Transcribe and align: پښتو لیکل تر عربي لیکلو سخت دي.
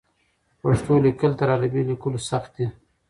پښتو 0.61 0.93
لیکل 1.05 1.31
تر 1.39 1.47
عربي 1.55 1.81
لیکلو 1.89 2.19
سخت 2.29 2.51
دي. 2.57 2.67